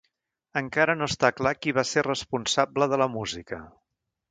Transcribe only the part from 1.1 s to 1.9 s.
està clar qui va